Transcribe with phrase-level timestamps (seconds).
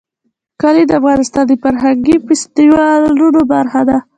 [0.61, 3.97] کلي د افغانستان د فرهنګي فستیوالونو برخه ده.